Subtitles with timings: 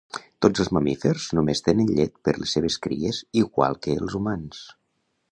[0.43, 4.63] Tots els mamífers només tenen llet per les seves cries igual que els humans